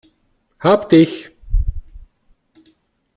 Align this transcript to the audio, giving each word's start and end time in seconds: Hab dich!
Hab 0.57 0.89
dich! 0.89 1.31